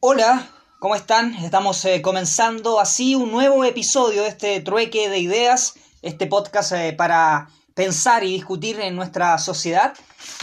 [0.00, 1.34] Hola, ¿cómo están?
[1.34, 6.92] Estamos eh, comenzando así un nuevo episodio de este trueque de ideas, este podcast eh,
[6.92, 9.94] para pensar y discutir en nuestra sociedad.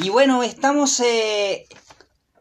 [0.03, 1.67] Y bueno, estamos eh,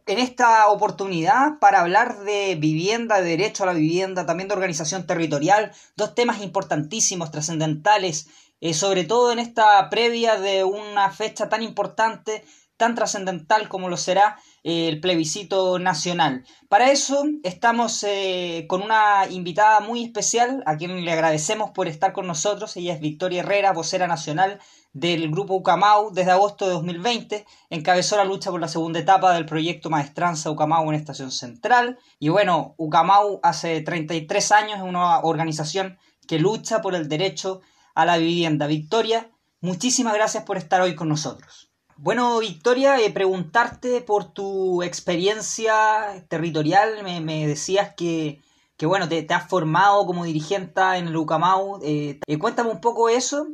[0.06, 5.06] en esta oportunidad para hablar de vivienda, de derecho a la vivienda, también de organización
[5.06, 8.26] territorial, dos temas importantísimos, trascendentales,
[8.72, 12.44] sobre todo en esta previa de una fecha tan importante,
[12.76, 16.44] tan trascendental como lo será el plebiscito nacional.
[16.68, 22.12] Para eso estamos eh, con una invitada muy especial a quien le agradecemos por estar
[22.12, 22.76] con nosotros.
[22.76, 24.60] Ella es Victoria Herrera, vocera nacional
[24.92, 27.44] del grupo Ucamau desde agosto de 2020.
[27.70, 31.98] Encabezó la lucha por la segunda etapa del proyecto Maestranza Ucamau en Estación Central.
[32.18, 37.60] Y bueno, Ucamau hace 33 años es una organización que lucha por el derecho
[37.94, 38.66] a la vivienda.
[38.66, 39.30] Victoria,
[39.60, 41.73] muchísimas gracias por estar hoy con nosotros.
[41.96, 47.02] Bueno, Victoria, eh, preguntarte por tu experiencia territorial.
[47.02, 48.42] Me, decías que,
[48.76, 51.80] que bueno, te, has formado como dirigente en el UCAMAU.
[51.82, 53.46] Eh, eh, cuéntame un poco eso,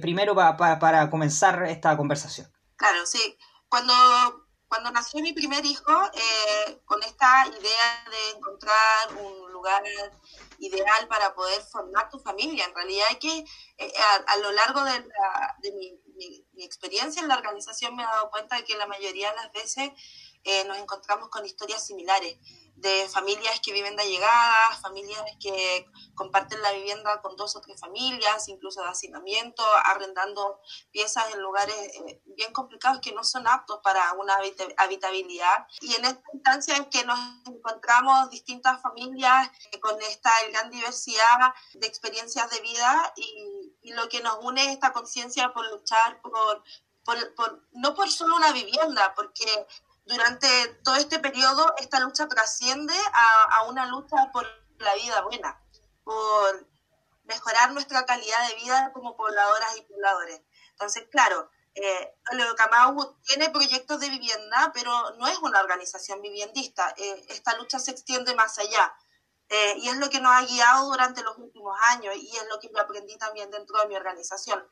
[0.00, 2.50] primero para comenzar esta conversación.
[2.76, 3.38] Claro, sí.
[3.68, 3.94] Cuando,
[4.68, 5.92] cuando nació mi primer hijo,
[6.84, 9.82] con esta idea de encontrar un lugar
[10.58, 13.44] ideal para poder formar tu familia, en realidad hay que,
[14.26, 14.92] a, lo largo de,
[15.62, 19.30] de mi mi, experiencia en la organización me he dado cuenta de que la mayoría
[19.30, 19.90] de las veces
[20.44, 22.36] eh, nos encontramos con historias similares
[22.76, 27.80] de familias que viven de allegadas, familias que comparten la vivienda con dos o tres
[27.80, 33.80] familias, incluso de hacinamiento, arrendando piezas en lugares eh, bien complicados que no son aptos
[33.82, 34.34] para una
[34.76, 35.66] habitabilidad.
[35.80, 39.50] Y en esta instancia es que nos encontramos distintas familias
[39.80, 44.72] con esta gran diversidad de experiencias de vida y, y lo que nos une es
[44.72, 46.62] esta conciencia por luchar por,
[47.04, 49.66] por, por, no por solo una vivienda, porque
[50.04, 50.48] durante
[50.84, 54.46] todo este periodo esta lucha trasciende a, a, una lucha por
[54.78, 55.60] la vida buena,
[56.04, 56.66] por
[57.24, 60.42] mejorar nuestra calidad de vida como pobladoras y pobladores.
[60.72, 62.14] Entonces, claro, eh,
[62.56, 66.94] Camau tiene proyectos de vivienda, pero no es una organización viviendista.
[66.96, 68.94] Eh, esta lucha se extiende más allá.
[69.48, 72.58] Eh, y es lo que nos ha guiado durante los últimos años y es lo
[72.58, 74.66] que yo aprendí también dentro de mi organización.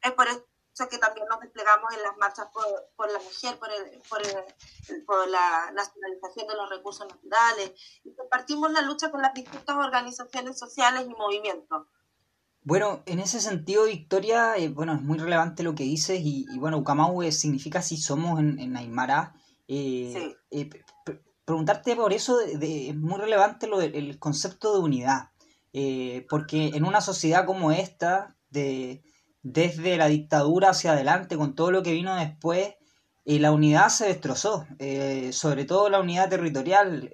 [0.00, 0.28] Es por
[0.74, 2.64] eso que también nos desplegamos en las marchas por,
[2.96, 7.72] por la mujer, por, el, por, el, por, la nacionalización de los recursos naturales
[8.04, 11.86] y compartimos la lucha con las distintas organizaciones sociales y movimientos.
[12.62, 16.78] Bueno, en ese sentido, Victoria, eh, bueno, es muy relevante lo que dices y, bueno,
[16.78, 19.34] Ucamau significa si somos en, en Aymara.
[19.68, 20.58] Eh, sí.
[20.58, 20.70] eh,
[21.44, 25.30] preguntarte por eso es muy relevante lo el concepto de unidad,
[25.72, 29.02] eh, porque en una sociedad como esta, de,
[29.44, 32.74] desde la dictadura hacia adelante, con todo lo que vino después,
[33.24, 37.10] eh, la unidad se destrozó, eh, sobre todo la unidad territorial.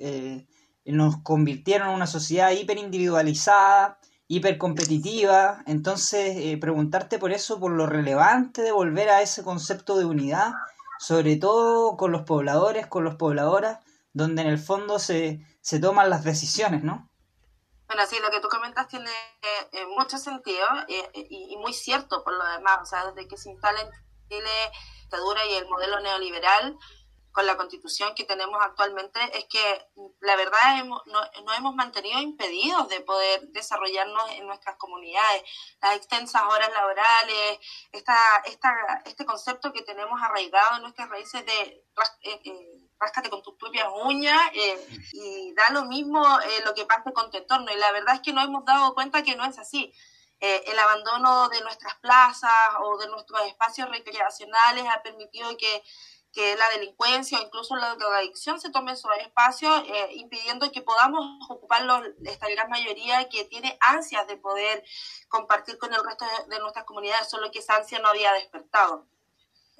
[0.86, 5.62] nos convirtieron en una sociedad hiperindividualizada, hipercompetitiva.
[5.66, 10.52] Entonces, preguntarte por eso, por lo relevante de volver a ese concepto de unidad,
[10.98, 13.78] sobre todo con los pobladores, con las pobladoras,
[14.12, 17.08] donde en el fondo se, se toman las decisiones, ¿no?
[17.90, 19.10] Bueno, sí, lo que tú comentas tiene
[19.72, 22.78] eh, mucho sentido eh, y, muy cierto por lo demás.
[22.82, 23.90] O sea, desde que se instala en
[24.28, 26.78] Chile la dictadura y el modelo neoliberal
[27.32, 29.88] con la constitución que tenemos actualmente, es que
[30.20, 35.42] la verdad hemos, no, hemos mantenido impedidos de poder desarrollarnos en nuestras comunidades.
[35.82, 37.58] Las extensas horas laborales,
[37.90, 41.84] esta, esta, este concepto que tenemos arraigado en nuestras raíces de...
[42.22, 47.12] Eh, ráscate con tus propias uñas eh, y da lo mismo eh, lo que pase
[47.12, 47.72] con tu entorno.
[47.72, 49.92] Y la verdad es que nos hemos dado cuenta que no es así.
[50.38, 52.52] Eh, el abandono de nuestras plazas
[52.82, 55.82] o de nuestros espacios recreacionales ha permitido que,
[56.32, 62.06] que la delincuencia o incluso la drogadicción se tome esos espacios, impidiendo que podamos ocuparlos
[62.24, 64.82] esta gran mayoría que tiene ansias de poder
[65.28, 69.06] compartir con el resto de, de nuestras comunidades, solo que esa ansia no había despertado.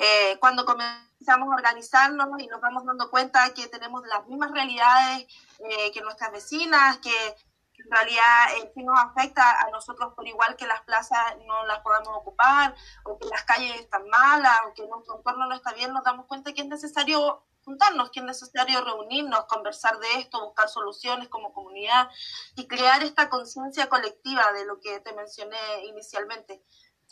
[0.02, 5.26] Eh, cuando comenzamos a organizarnos y nos vamos dando cuenta que tenemos las mismas realidades
[5.58, 10.56] eh, que nuestras vecinas, que en realidad eh, sí nos afecta a nosotros por igual
[10.56, 12.74] que las plazas no las podemos ocupar,
[13.04, 16.24] o que las calles están malas, o que nuestro entorno no está bien, nos damos
[16.24, 21.52] cuenta que es necesario juntarnos, que es necesario reunirnos, conversar de esto, buscar soluciones como
[21.52, 22.08] comunidad
[22.56, 26.62] y crear esta conciencia colectiva de lo que te mencioné inicialmente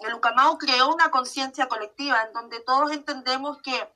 [0.00, 3.92] el Ucamau creó una conciencia colectiva en donde todos entendemos que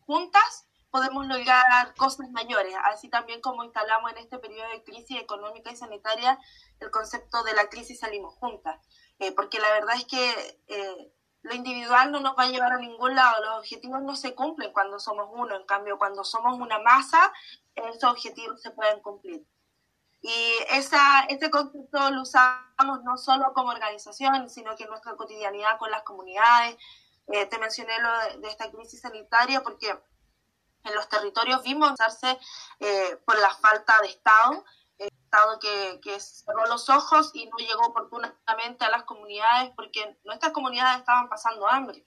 [0.00, 5.72] juntas podemos lograr cosas mayores, así también como instalamos en este periodo de crisis económica
[5.72, 6.38] y sanitaria
[6.78, 8.80] el concepto de la crisis salimos juntas,
[9.18, 11.12] eh, porque la verdad es que eh,
[11.42, 14.72] lo individual no nos va a llevar a ningún lado, los objetivos no se cumplen
[14.72, 17.32] cuando somos uno, en cambio cuando somos una masa
[17.74, 19.44] esos objetivos se pueden cumplir.
[20.26, 25.76] Y esa, este concepto lo usamos no solo como organización, sino que en nuestra cotidianidad
[25.78, 26.78] con las comunidades.
[27.26, 32.38] Eh, te mencioné lo de, esta crisis sanitaria porque en los territorios vimos usarse
[32.80, 34.64] eh, por la falta de Estado,
[34.96, 40.18] el Estado que, que cerró los ojos y no llegó oportunamente a las comunidades porque
[40.24, 42.06] nuestras comunidades estaban pasando hambre.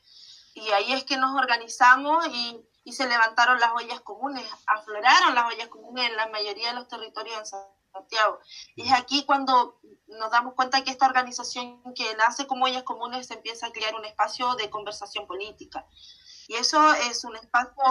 [0.55, 5.53] Y ahí es que nos organizamos y, y se levantaron las ollas comunes, afloraron las
[5.53, 8.39] ollas comunes en la mayoría de los territorios en Santiago.
[8.75, 13.29] Y es aquí cuando nos damos cuenta que esta organización que nace como ollas comunes
[13.31, 15.85] empieza a crear un espacio de conversación política.
[16.47, 17.83] Y eso es un espacio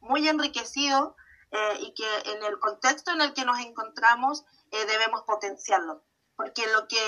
[0.00, 1.16] muy enriquecido
[1.50, 6.02] eh, y que en el contexto en el que nos encontramos eh, debemos potenciarlo
[6.42, 6.98] porque lo que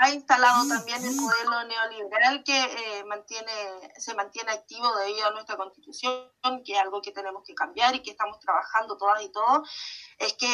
[0.00, 3.52] ha instalado también el modelo neoliberal que eh, mantiene,
[3.96, 6.30] se mantiene activo debido a nuestra constitución,
[6.64, 9.70] que es algo que tenemos que cambiar y que estamos trabajando todas y todos,
[10.18, 10.52] es que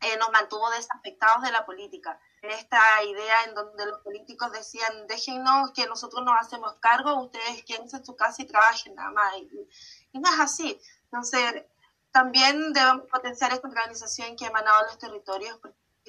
[0.00, 2.20] eh, nos mantuvo desafectados de la política.
[2.42, 7.96] Esta idea en donde los políticos decían, déjenos que nosotros nos hacemos cargo, ustedes quédense
[7.96, 9.36] en su casa y trabajen nada más.
[9.36, 10.80] Y, no es así.
[11.04, 11.64] Entonces,
[12.12, 15.58] también debemos potenciar esta organización que ha emanado los territorios,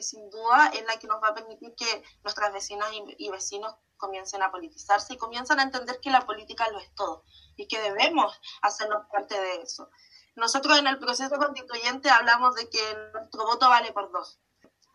[0.02, 4.42] sin duda es la que nos va a permitir que nuestras vecinas y, vecinos comiencen
[4.42, 7.24] a politizarse y comiencen a entender que la política lo es todo
[7.58, 9.90] y que debemos hacernos parte de eso.
[10.36, 12.80] Nosotros en el proceso constituyente hablamos de que
[13.14, 14.40] nuestro voto vale por dos,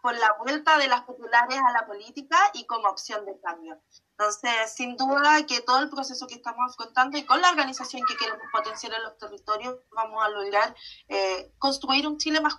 [0.02, 3.80] por la vuelta de las populares a la política y como opción de cambio.
[4.10, 8.16] Entonces, sin duda que todo el proceso que estamos afrontando y con la organización que
[8.16, 10.74] queremos potenciar en los territorios, vamos a lograr
[11.08, 12.56] eh, construir un Chile más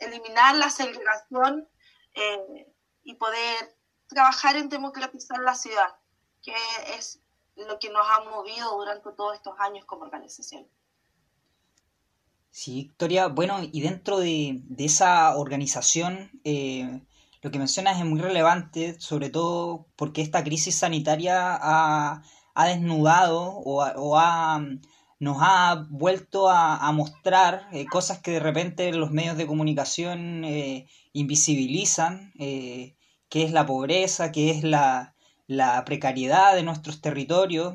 [0.00, 1.68] eliminar la segregación
[2.14, 3.76] eh, y poder
[4.08, 5.96] trabajar en democratizar la ciudad,
[6.42, 6.54] que
[6.96, 7.20] es
[7.54, 10.68] lo que nos ha movido durante todos estos años como organización.
[12.50, 17.00] Sí, Victoria, bueno, y dentro de, esa organización, eh,
[17.42, 22.22] lo que mencionas es muy relevante, sobre todo porque esta crisis sanitaria ha,
[22.66, 24.60] desnudado o ha
[25.20, 30.86] nos ha vuelto a, mostrar eh, cosas que de repente los medios de comunicación eh,
[31.12, 32.96] invisibilizan, eh,
[33.28, 35.14] que es la pobreza, que es la,
[35.84, 37.74] precariedad de nuestros territorios.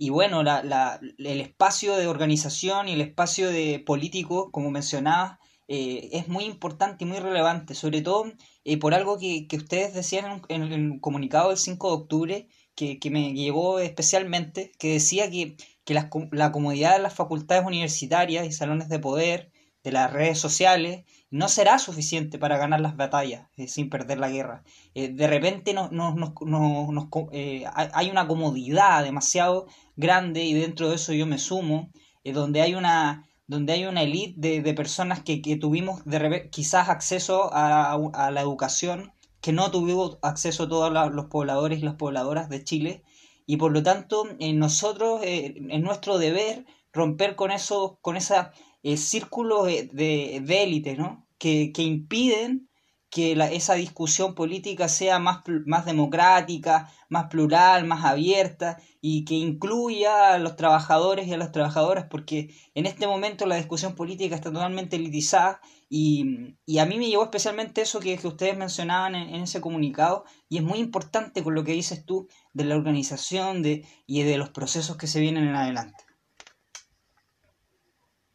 [0.00, 5.38] Y bueno, el espacio de organización y el espacio de político, como mencionaba,
[5.68, 8.32] es muy importante y muy relevante, sobre todo
[8.80, 13.34] por algo que, ustedes decían en, el comunicado del 5 de octubre, que, que me
[13.34, 15.56] llevó especialmente, que decía que
[15.90, 19.50] que la, comodidad de las facultades universitarias y salones de poder,
[19.82, 24.30] de las redes sociales, no será suficiente para ganar las batallas eh, sin perder la
[24.30, 24.64] guerra.
[24.94, 25.90] Eh, de repente no,
[27.32, 29.66] eh, hay una comodidad demasiado
[29.96, 31.90] grande y dentro de eso yo me sumo,
[32.24, 37.94] donde hay una donde hay una élite de, personas que, tuvimos de quizás acceso a,
[37.94, 43.02] a, la educación que no tuvimos acceso todos los pobladores y las pobladoras de Chile
[43.46, 48.46] y por lo tanto nosotros eh, es nuestro deber romper con esos con esos
[48.82, 51.26] eh, círculos de, élite ¿no?
[51.38, 52.68] que, impiden
[53.10, 60.34] que esa discusión política sea más, más democrática, más plural, más abierta y que incluya
[60.34, 64.52] a los trabajadores y a las trabajadoras, porque en este momento la discusión política está
[64.52, 70.24] totalmente elitizada y, a mí me llevó especialmente eso que, ustedes mencionaban en, ese comunicado
[70.48, 74.38] y es muy importante con lo que dices tú de la organización de, y de
[74.38, 76.04] los procesos que se vienen en adelante.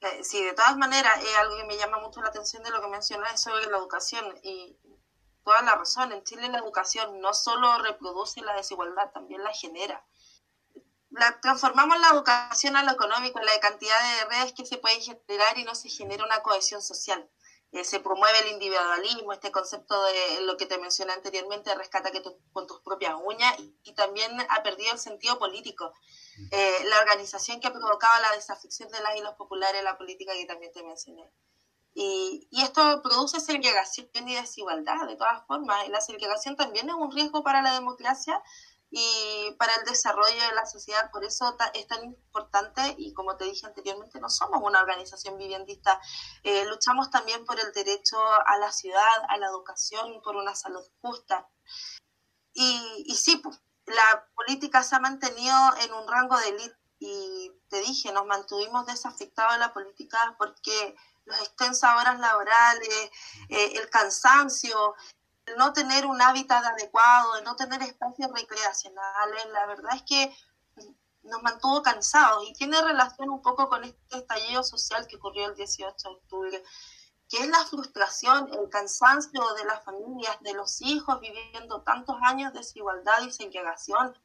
[0.05, 2.79] Eh, sí, de todas maneras, es algo que me llama mucho la atención de lo
[2.79, 4.77] que mencionas sobre la educación y
[5.43, 6.11] toda la razón.
[6.11, 10.05] En Chile la educación no solo reproduce la desigualdad, también la genera.
[11.09, 15.57] La, transformamos la educación a lo económico, la cantidad de redes que se pueden generar
[15.57, 17.27] y no se genera una cohesión social.
[17.71, 22.21] Eh, se promueve el individualismo, este concepto de lo que te mencioné anteriormente, rescata que
[22.53, 25.93] con tus propias uñas, y, también ha perdido el sentido político.
[26.51, 30.33] Eh, la organización que ha provocado la desafección de las y los populares la política
[30.33, 31.31] que también te mencioné.
[31.93, 35.87] Y, y, esto produce segregación y desigualdad, de todas formas.
[35.87, 38.41] La segregación también es un riesgo para la democracia
[38.91, 41.09] y para el desarrollo de la sociedad.
[41.11, 45.99] Por eso es tan importante y como te dije anteriormente, no somos una organización viviendista.
[46.43, 50.83] Eh, luchamos también por el derecho a la ciudad, a la educación por una salud
[51.01, 51.49] justa.
[52.53, 57.51] Y, y sí, pues, la política se ha mantenido en un rango de élite y
[57.69, 63.11] te dije, nos mantuvimos desafectados de la política porque las extensas horas laborales,
[63.49, 64.95] eh, el cansancio,
[65.57, 70.35] no tener un hábitat adecuado, de no tener espacios recreacionales, la verdad es que
[71.23, 75.55] nos mantuvo cansados y tiene relación un poco con este estallido social que ocurrió el
[75.55, 76.63] 18 de octubre,
[77.29, 82.53] que es la frustración, el cansancio de las familias, de los hijos viviendo tantos años
[82.53, 84.17] de desigualdad y segregación.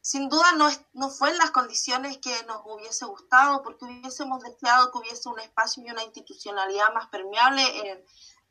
[0.00, 4.90] Sin duda no, no fue en las condiciones que nos hubiese gustado, porque hubiésemos deseado
[4.90, 8.04] que hubiese un espacio y una institucionalidad más permeable en,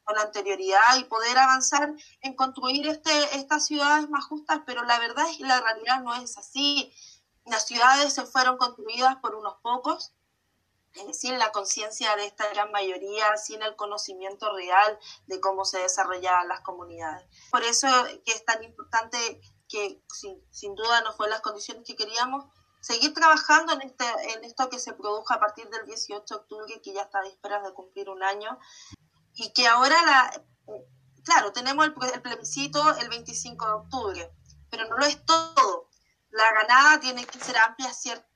[0.06, 5.28] con anterioridad y poder avanzar en construir este, estas ciudades más justas, pero la verdad
[5.30, 6.94] es que la realidad no es así.
[7.46, 10.14] Las ciudades se fueron construidas por unos pocos,
[11.14, 16.48] sin la conciencia de esta gran mayoría, sin el conocimiento real de cómo se desarrollaban
[16.48, 17.28] las comunidades.
[17.52, 17.88] Por eso
[18.26, 22.46] que es tan importante que sin, sin duda no fue las condiciones que queríamos,
[22.86, 26.82] seguir trabajando en, este, en esto que se produjo a partir del 18 de octubre,
[26.84, 28.60] que ya está a vísperas de cumplir un año,
[29.34, 30.44] y que ahora la,
[31.24, 34.32] claro, tenemos el, plebiscito el 25 de octubre,
[34.70, 35.90] pero no lo es todo.
[36.30, 38.28] La ganada tiene que ser amplia, ¿cierto?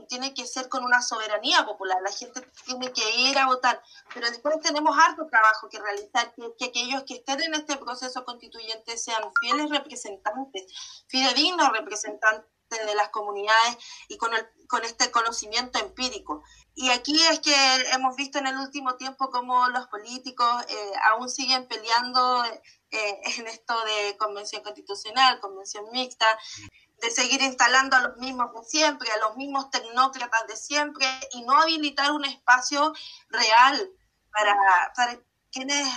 [0.00, 1.98] Y tiene que ser con una soberanía popular.
[2.02, 3.82] La gente tiene que ir a votar.
[4.14, 8.24] Pero después tenemos harto trabajo que realizar, que, que aquellos que estén en este proceso
[8.24, 10.64] constituyente sean fieles representantes,
[11.08, 16.42] fidedignos representantes de las comunidades y con, el, con este conocimiento empírico.
[16.74, 17.54] Y aquí es que
[17.92, 23.46] hemos visto en el último tiempo cómo los políticos eh, aún siguen peleando eh, en
[23.46, 26.26] esto de convención constitucional, convención mixta,
[27.00, 31.42] de seguir instalando a los mismos de siempre, a los mismos tecnócratas de siempre y
[31.42, 32.92] no habilitar un espacio
[33.28, 33.90] real
[34.32, 34.56] para,
[34.96, 35.20] para,
[35.52, 35.88] quienes,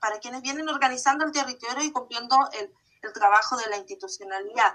[0.00, 2.72] para quienes vienen organizando el territorio y cumpliendo el,
[3.02, 4.74] el trabajo de la institucionalidad.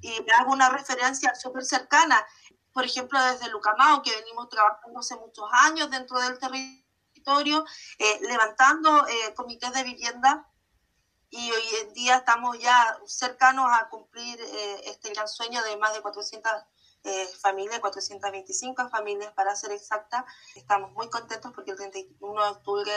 [0.00, 2.24] Y hago una referencia súper cercana,
[2.72, 7.64] por ejemplo, desde Lucamao, que venimos trabajando hace muchos años dentro del territorio,
[7.98, 10.48] eh, levantando eh, comités de vivienda
[11.30, 15.94] y hoy en día estamos ya cercanos a cumplir eh, este gran sueño de más
[15.94, 16.52] de 400
[17.40, 20.26] familias, 425 familias para ser exacta.
[20.54, 22.92] Estamos muy contentos porque el 31 de octubre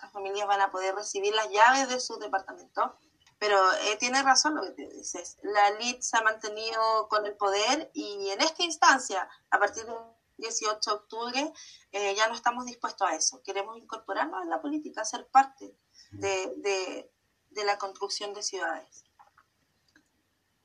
[0.00, 2.96] las familias van a poder recibir las llaves de su departamento
[3.40, 5.38] pero eh, tiene razón lo que te dices.
[5.42, 9.96] La elite se ha mantenido con el poder y en esta instancia, a partir del
[10.36, 11.52] 18 de octubre,
[11.90, 13.42] eh, ya no estamos dispuestos a eso.
[13.42, 15.74] Queremos incorporarnos en la política, ser parte
[16.10, 17.10] de, de,
[17.50, 19.04] de la construcción de ciudades.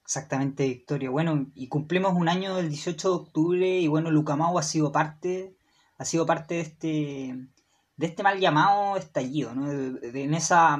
[0.03, 1.09] Exactamente, Victoria.
[1.09, 5.57] Bueno, y cumplimos un año del 18 de octubre y bueno, Lucamau ha sido parte,
[5.97, 7.47] ha sido parte de este,
[7.97, 9.71] de este mal llamado estallido, ¿no?
[9.71, 10.79] en esa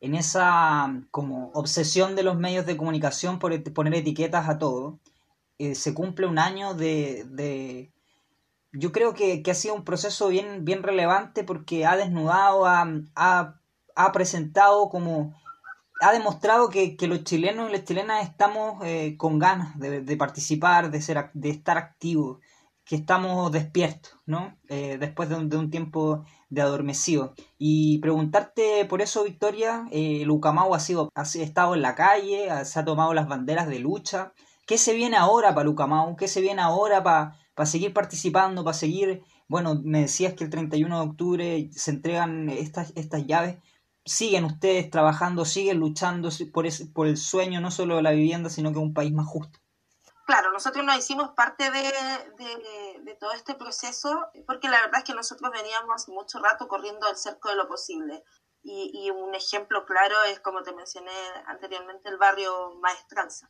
[0.00, 5.00] en esa como obsesión de los medios de comunicación por poner etiquetas a todo,
[5.58, 7.92] eh, se cumple un año de...
[8.72, 13.58] yo creo que, ha sido un proceso bien, bien relevante porque ha desnudado, ha,
[13.94, 15.34] ha, presentado como...
[16.00, 20.90] Ha demostrado que, los chilenos y las chilenas estamos eh, con ganas de, de, participar,
[20.90, 22.38] de, ser, de estar activos,
[22.86, 24.56] que estamos despiertos, ¿no?
[24.68, 27.34] Eh, después de un, tiempo de adormecido.
[27.58, 32.78] Y preguntarte por eso, Victoria, eh, Lucamau ha, sido, ha estado en la calle, se
[32.78, 34.32] ha tomado las banderas de lucha.
[34.66, 36.14] ¿Qué se viene ahora para Lucamau?
[36.16, 39.24] ¿Qué se viene ahora para seguir participando, para seguir...
[39.48, 43.56] Bueno, me decías que el 31 de octubre se entregan estas, estas llaves.
[44.06, 48.48] ¿Siguen ustedes trabajando, siguen luchando por, ese, por el sueño no solo de la vivienda,
[48.48, 49.58] sino que un país más justo?
[50.26, 55.50] claro, nosotros nos hicimos parte de, todo este proceso porque la verdad es que nosotros
[55.50, 58.22] veníamos mucho rato corriendo el cerco de lo posible.
[58.62, 61.12] Y, un ejemplo claro es, como te mencioné
[61.46, 63.48] anteriormente, el barrio Maestranza.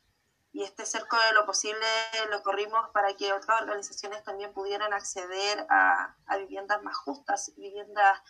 [0.52, 1.86] Y este cerco de lo posible
[2.30, 8.20] lo corrimos para que otras organizaciones también pudieran acceder a, a viviendas más justas, viviendas...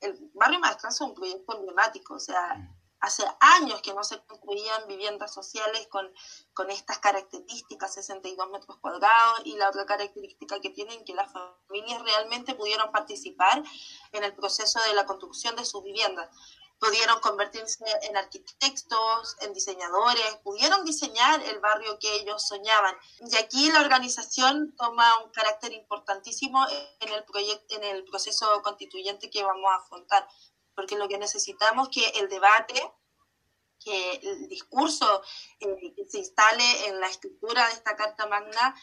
[0.00, 2.56] El barrio Maestranza es un proyecto emblemático, o sea,
[3.00, 6.12] hace años que no se construían viviendas sociales con,
[6.52, 12.02] con estas características, 62 metros cuadrados, y la otra característica que tienen que las familias
[12.02, 13.62] realmente pudieron participar
[14.12, 16.28] en el proceso de la construcción de sus viviendas.
[16.80, 22.96] Pudieron convertirse en arquitectos, en diseñadores, pudieron diseñar el barrio que ellos soñaban.
[23.20, 26.66] Y aquí la organización toma un carácter importantísimo
[27.00, 30.26] en el, proyecto, en el proceso constituyente que vamos a afrontar
[30.80, 32.74] porque lo que necesitamos es que el debate,
[33.84, 35.22] que el discurso
[35.60, 38.74] eh, que se instale en la estructura de esta Carta Magna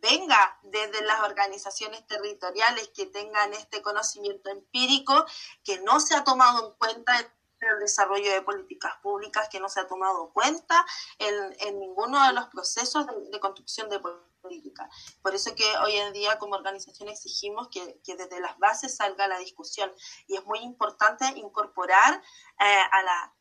[0.00, 5.24] venga desde las organizaciones territoriales que tengan este conocimiento empírico
[5.64, 9.68] que no se ha tomado en cuenta en el desarrollo de políticas públicas, que no
[9.68, 10.86] se ha tomado cuenta
[11.18, 14.88] en, en ninguno de los procesos de, de construcción de políticas política.
[15.22, 19.28] Por eso que hoy en día como organización exigimos que, que desde las bases salga
[19.28, 19.92] la discusión
[20.26, 22.22] y es muy importante incorporar
[22.60, 23.34] eh, a, la,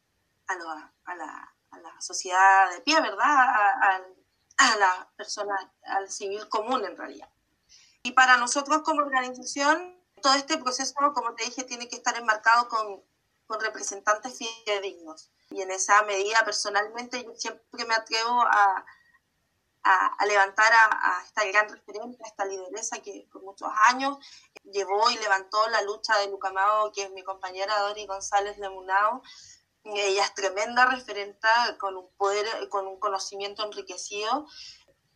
[0.47, 3.25] a, la, a, la, sociedad de pie, ¿verdad?
[3.25, 4.01] A,
[4.57, 7.29] a la persona, al civil común en realidad.
[8.03, 12.67] Y para nosotros como organización, todo este proceso, como te dije, tiene que estar enmarcado
[12.69, 13.03] con,
[13.45, 15.31] con representantes fidedignos.
[15.49, 18.85] Y en esa medida, personalmente, yo siempre me atrevo a,
[19.83, 24.17] a, levantar a, esta gran referente, a esta lideresa que por muchos años
[24.63, 29.21] llevó y levantó la lucha de Lucamao, que es mi compañera Dori González Lemunao.
[29.96, 31.48] Ella es tremenda referente
[31.79, 34.48] con un poder, con un conocimiento enriquecido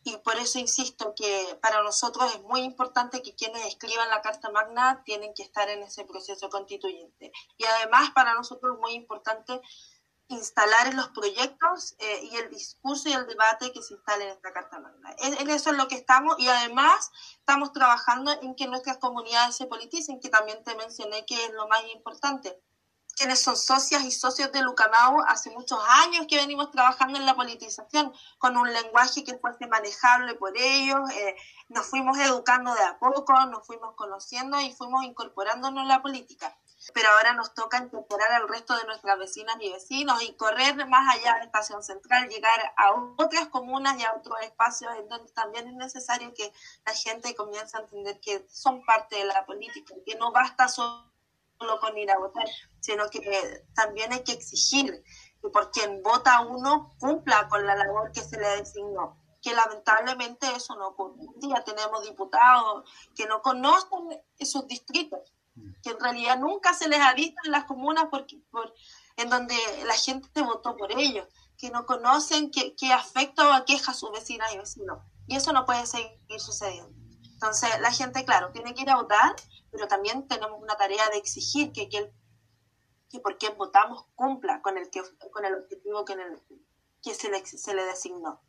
[0.04, 4.50] y por eso insisto que para nosotros es muy importante que quienes escriban la Carta
[4.50, 7.32] Magna tienen que estar en ese proceso constituyente.
[7.58, 9.62] Y además para nosotros es muy importante
[10.28, 14.30] instalar en los proyectos eh, y el discurso y el debate que se instale en
[14.32, 15.13] esta Carta Magna.
[15.20, 19.68] En, eso es lo que estamos y además estamos trabajando en que nuestras comunidades se
[19.68, 22.60] politicen, que también te mencioné que es lo más importante
[23.15, 27.36] quienes son socias y socios de Lucamau hace muchos años que venimos trabajando en la
[27.36, 31.36] politización con un lenguaje que fuese manejable por ellos, eh,
[31.70, 36.58] nos fuimos educando de a poco, nos fuimos conociendo y fuimos incorporándonos en la política.
[36.96, 41.15] Pero ahora nos toca incorporar al resto de nuestras vecinas y vecinos y correr más
[41.15, 45.68] allá de estación central, llegar a otras comunas y a otros espacios en donde también
[45.68, 46.51] es necesario que
[46.86, 51.11] la gente comience a entender que son parte de la política, que no basta solo
[51.80, 52.48] con ir a votar,
[52.80, 55.03] sino que también hay que exigir
[55.41, 59.18] que por quien vota uno cumpla con la labor que se le designó.
[59.41, 61.15] Que lamentablemente eso no ocurre.
[61.18, 65.34] Un día tenemos diputados que no conocen esos distritos,
[65.82, 68.74] que en realidad nunca se les ha visto en las comunas porque, por,
[69.18, 71.27] en donde la gente votó por ellos,
[71.58, 75.00] que no conocen qué, qué afecta o aqueja a sus vecinas y vecinos.
[75.27, 77.01] Y eso no puede seguir sucediendo.
[77.41, 79.36] Entonces, la gente, claro, tiene que ir a votar,
[79.72, 82.13] pero también tenemos una tarea de exigir que, que,
[83.10, 85.01] que por quien votamos cumpla con el, que,
[85.32, 86.42] con el objetivo que, en el,
[87.01, 88.42] que se, le, se le designó.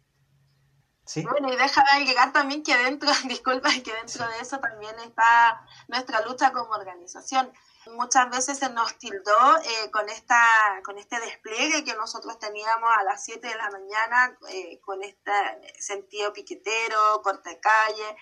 [1.05, 1.25] ¿Sí?
[1.29, 6.21] Bueno, y déjame agregar también que dentro, disculpa, que dentro de eso también está nuestra
[6.23, 7.53] lucha como organización.
[7.87, 10.41] Muchas veces se nos tildó eh, con, esta,
[10.85, 15.33] con este despliegue que nosotros teníamos a las 7 de la mañana, eh, con este
[15.81, 18.17] sentido piquetero, corta calle,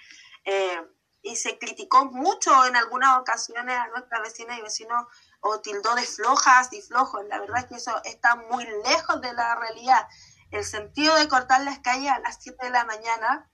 [0.47, 0.81] eh,
[1.23, 5.07] y se criticó mucho en algunas ocasiones a nuestras vecinas y vecinos
[5.41, 7.25] o tildó de flojas y flojos.
[7.27, 10.09] La verdad es que eso está muy lejos de la realidad.
[10.51, 13.49] El sentido de cortar las calles a las 7 de la mañana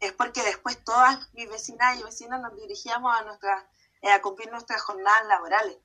[0.00, 3.68] es porque después todas mis vecinas y vecinos nos dirigíamos a, nuestra,
[4.02, 5.76] eh, a cumplir nuestras jornadas laborales.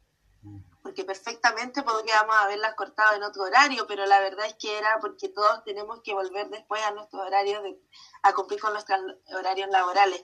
[0.81, 5.29] Porque perfectamente podríamos haberlas cortado en otro horario, pero la verdad es que era porque
[5.29, 7.79] todos tenemos que volver después a nuestros horarios, de,
[8.21, 8.99] a cumplir con nuestros
[9.35, 10.23] horarios laborales.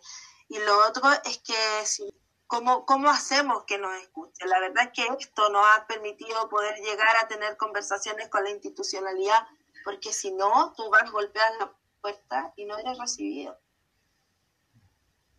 [0.51, 2.13] Y lo otro es que si,
[2.45, 4.49] ¿cómo, ¿cómo hacemos que nos escuchen?
[4.49, 8.49] La verdad es que esto nos ha permitido poder llegar a tener conversaciones con la
[8.49, 9.47] institucionalidad,
[9.85, 13.57] porque si no, tú vas a golpear la puerta y no eres recibido.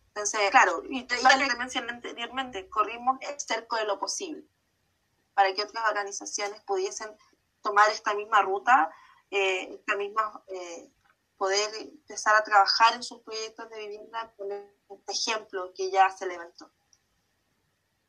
[0.07, 4.43] Entonces, claro, y ya le mencioné anteriormente, corrimos el cerco de lo posible
[5.35, 7.15] para que otras organizaciones pudiesen
[7.61, 8.89] tomar esta misma ruta,
[9.29, 10.89] eh, esta misma eh,
[11.43, 16.25] poder empezar a trabajar en sus proyectos de vivienda con este ejemplo que ya se
[16.25, 16.71] levantó.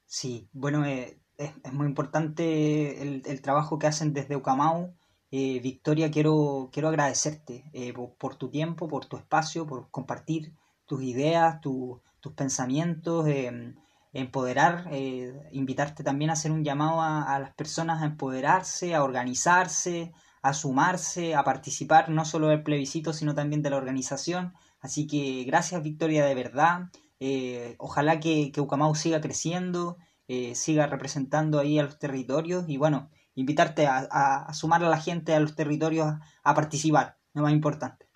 [0.07, 4.95] Sí, bueno, eh, es, muy importante el, trabajo que hacen desde Ucamau.
[5.33, 10.55] Eh, Victoria, quiero, quiero agradecerte eh, por, tu tiempo, por tu espacio, por compartir
[10.87, 12.01] tus ideas, tus
[12.37, 13.27] pensamientos,
[14.13, 14.89] empoderar,
[15.51, 20.13] invitarte también a hacer un llamado a, a las personas a empoderarse, a organizarse,
[20.45, 24.53] a sumarse, a participar no solo del plebiscito, sino también de la organización.
[24.79, 26.91] Así que gracias Victoria de verdad.
[27.19, 29.97] Eh, ojalá que, que, Ucamau siga creciendo,
[30.29, 35.35] eh, siga representando ahí a los territorios y bueno, invitarte a, sumar a la gente
[35.35, 38.07] a los territorios a, participar, lo más importante.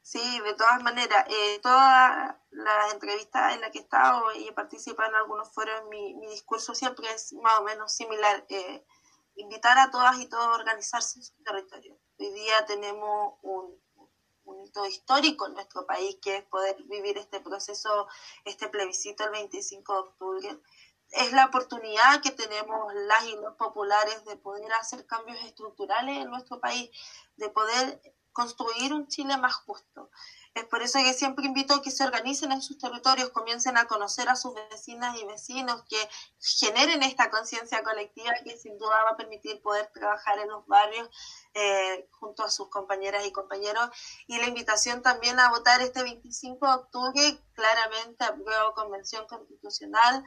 [0.00, 4.52] Sí, de todas maneras, eh, todas las entrevistas en las que he estado y he
[4.52, 8.46] participado en algunos foros, mi, mi discurso siempre es más o menos similar.
[9.36, 11.98] Invitar a todas y todos a organizarse en su territorio.
[12.18, 18.06] Hoy día tenemos un hito histórico en nuestro país, que es poder vivir este proceso,
[18.44, 20.60] este plebiscito el 25 de octubre.
[21.10, 26.30] Es la oportunidad que tenemos las y los populares de poder hacer cambios estructurales en
[26.30, 26.90] nuestro país,
[27.36, 28.00] de poder
[28.32, 30.10] construir un Chile más justo.
[30.54, 33.88] Es por eso que siempre invito a que se organicen en sus territorios, comiencen a
[33.88, 35.98] conocer a sus vecinas y vecinos, que
[36.38, 41.10] generen esta conciencia colectiva que sin duda va a permitir poder trabajar en los barrios
[41.54, 43.90] eh, junto a sus compañeras y compañeros.
[44.28, 50.24] Y la invitación también a votar este 25 de octubre, claramente apruebo convención constitucional.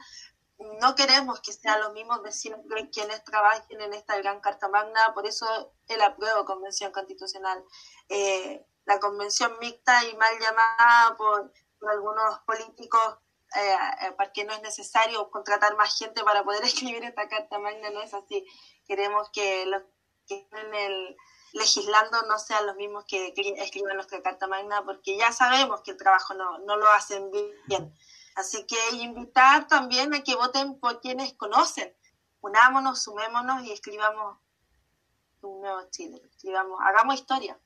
[0.58, 2.60] No queremos que sean los mismos vecinos
[2.92, 7.64] quienes trabajen en esta gran Carta Magna, por eso el apruebo convención constitucional.
[8.10, 11.52] Eh, la convención mixta y mal llamada por,
[11.88, 13.18] algunos políticos
[13.54, 17.90] eh, eh, porque no es necesario contratar más gente para poder escribir esta carta magna,
[17.90, 18.44] no es así.
[18.86, 19.82] Queremos que los
[20.26, 21.16] que estén el,
[21.52, 25.98] legislando no sean los mismos que escriban nuestra carta magna, porque ya sabemos que el
[25.98, 27.30] trabajo no, no lo hacen
[27.66, 27.94] bien.
[28.36, 31.94] Así que invitar también a que voten por quienes conocen.
[32.40, 34.38] Unámonos, sumémonos y escribamos
[35.42, 36.22] un nuevo Chile.
[36.30, 37.58] Escribamos, hagamos historia.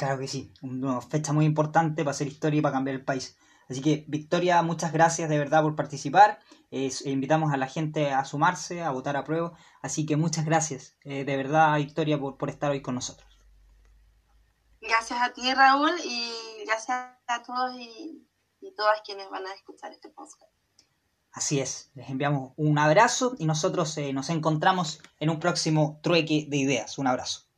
[0.00, 3.36] Claro que sí, una fecha muy importante para hacer historia y para cambiar el país.
[3.68, 6.38] Así que, Victoria, muchas gracias de verdad por participar.
[6.70, 9.52] invitamos a la gente a sumarse, a votar a prueba.
[9.82, 13.28] Así que muchas gracias, eh, de verdad, Victoria, por, por estar hoy con nosotros.
[14.80, 18.26] Gracias a ti, Raúl, y gracias a todos y,
[18.74, 20.50] todas quienes van a escuchar este podcast.
[21.32, 26.46] Así es, les enviamos un abrazo y nosotros eh, nos encontramos en un próximo trueque
[26.48, 26.96] de ideas.
[26.96, 27.49] Un abrazo.